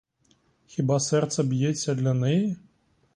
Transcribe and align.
Хіба 0.65 0.99
серце 0.99 1.43
б'ється 1.43 1.95
для 1.95 2.13
неї? 2.13 2.57